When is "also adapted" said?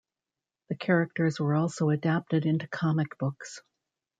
1.53-2.47